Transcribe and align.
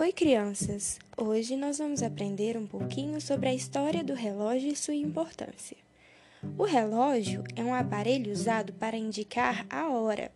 Oi, 0.00 0.12
crianças! 0.14 0.98
Hoje 1.14 1.56
nós 1.56 1.76
vamos 1.76 2.02
aprender 2.02 2.56
um 2.56 2.66
pouquinho 2.66 3.20
sobre 3.20 3.50
a 3.50 3.54
história 3.54 4.02
do 4.02 4.14
relógio 4.14 4.72
e 4.72 4.74
sua 4.74 4.94
importância. 4.94 5.76
O 6.56 6.64
relógio 6.64 7.44
é 7.54 7.62
um 7.62 7.74
aparelho 7.74 8.32
usado 8.32 8.72
para 8.72 8.96
indicar 8.96 9.66
a 9.68 9.90
hora. 9.90 10.32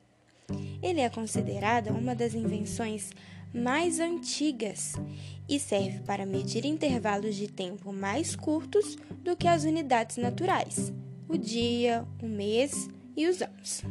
Ele 0.82 1.00
é 1.00 1.08
considerado 1.08 1.88
uma 1.88 2.14
das 2.14 2.34
invenções 2.34 3.10
mais 3.54 4.00
antigas 4.00 4.96
e 5.48 5.58
serve 5.58 6.00
para 6.00 6.26
medir 6.26 6.66
intervalos 6.66 7.34
de 7.34 7.48
tempo 7.48 7.90
mais 7.90 8.36
curtos 8.36 8.96
do 9.22 9.34
que 9.34 9.48
as 9.48 9.64
unidades 9.64 10.18
naturais, 10.18 10.92
o 11.26 11.38
dia, 11.38 12.06
o 12.22 12.28
mês 12.28 12.86
e 13.16 13.26
os 13.26 13.40
anos. 13.40 13.82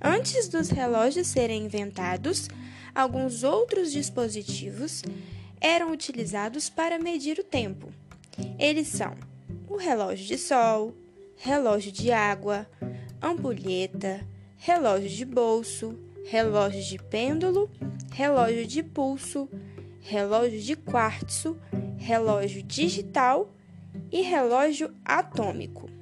Antes 0.00 0.46
dos 0.46 0.68
relógios 0.68 1.26
serem 1.26 1.64
inventados, 1.64 2.48
alguns 2.96 3.44
outros 3.44 3.92
dispositivos 3.92 5.02
eram 5.60 5.92
utilizados 5.92 6.70
para 6.70 6.98
medir 6.98 7.38
o 7.38 7.44
tempo. 7.44 7.92
Eles 8.58 8.88
são 8.88 9.14
o 9.68 9.76
relógio 9.76 10.26
de 10.26 10.38
sol, 10.38 10.94
relógio 11.36 11.92
de 11.92 12.10
água, 12.10 12.66
ampulheta, 13.20 14.26
relógio 14.56 15.10
de 15.10 15.24
bolso, 15.26 15.98
relógio 16.24 16.82
de 16.82 16.98
pêndulo, 16.98 17.70
relógio 18.12 18.66
de 18.66 18.82
pulso, 18.82 19.46
relógio 20.00 20.60
de 20.60 20.74
quartzo, 20.74 21.58
relógio 21.98 22.62
digital 22.62 23.52
e 24.10 24.22
relógio 24.22 24.94
atômico. 25.04 25.95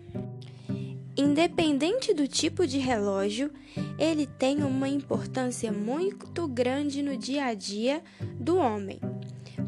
Independente 1.16 2.12
do 2.12 2.26
tipo 2.26 2.66
de 2.66 2.78
relógio, 2.78 3.52
ele 3.96 4.26
tem 4.26 4.64
uma 4.64 4.88
importância 4.88 5.70
muito 5.70 6.48
grande 6.48 7.02
no 7.02 7.16
dia 7.16 7.44
a 7.44 7.54
dia 7.54 8.02
do 8.34 8.56
homem, 8.56 8.98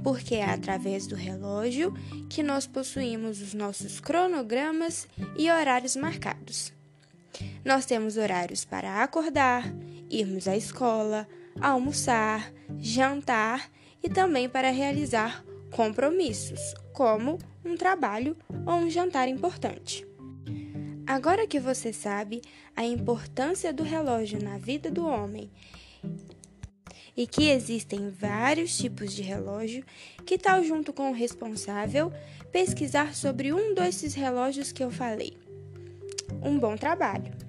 porque 0.03 0.35
é 0.35 0.45
através 0.45 1.07
do 1.07 1.15
relógio 1.15 1.95
que 2.29 2.43
nós 2.43 2.67
possuímos 2.67 3.41
os 3.41 3.55
nossos 3.55 4.01
cronogramas 4.01 5.07
e 5.39 5.49
horários 5.49 5.95
marcados. 5.95 6.73
Nós 7.65 7.87
temos 7.87 8.17
horários 8.17 8.65
para 8.65 9.05
acordar, 9.05 9.73
irmos 10.11 10.49
à 10.49 10.57
escola, 10.57 11.29
almoçar, 11.61 12.53
jantar 12.79 13.71
e 14.03 14.09
também 14.09 14.49
para 14.49 14.71
realizar 14.71 15.45
compromissos, 15.71 16.75
como 16.93 17.39
um 17.65 17.77
trabalho 17.77 18.37
ou 18.67 18.75
um 18.75 18.91
jantar 18.91 19.29
importante. 19.29 20.07
Agora 21.07 21.47
que 21.47 21.61
você 21.61 21.93
sabe 21.93 22.43
a 22.75 22.85
importância 22.85 23.73
do 23.73 23.85
relógio 23.85 24.43
na 24.43 24.59
vida 24.59 24.91
do 24.91 25.07
homem 25.07 25.49
e 27.17 27.27
que 27.27 27.49
existem 27.49 28.11
vários 28.11 28.77
tipos 28.77 29.15
de 29.15 29.23
relógio, 29.23 29.85
que 30.27 30.37
tal, 30.37 30.65
junto 30.65 30.93
com 30.93 31.11
o 31.11 31.15
responsável, 31.15 32.13
pesquisar 32.51 33.15
sobre 33.15 33.53
um 33.53 33.73
desses 33.73 34.15
relógios 34.15 34.73
que 34.73 34.83
eu 34.83 34.91
falei? 34.91 35.37
Um 36.43 36.59
bom 36.59 36.77
trabalho! 36.77 37.46